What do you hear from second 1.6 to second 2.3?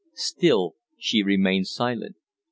silent.